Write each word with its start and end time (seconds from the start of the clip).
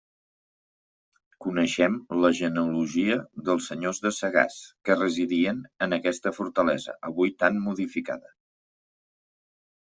Coneixem 1.45 1.97
la 2.21 2.31
genealogia 2.39 3.19
dels 3.51 3.69
senyors 3.73 4.01
de 4.07 4.13
Sagàs, 4.21 4.57
que 4.89 4.97
residien 4.99 5.63
en 5.89 5.97
aquesta 6.01 6.35
fortalesa, 6.41 6.99
avui 7.13 7.37
tan 7.45 7.65
modificada. 7.71 8.37